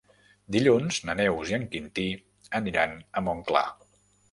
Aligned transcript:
Dilluns 0.53 0.97
na 1.09 1.15
Neus 1.19 1.51
i 1.53 1.57
en 1.59 1.67
Quintí 1.77 2.07
aniran 2.63 2.99
a 3.21 3.25
Montclar. 3.31 3.67